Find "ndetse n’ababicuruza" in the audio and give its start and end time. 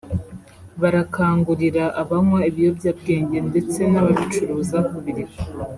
3.49-4.77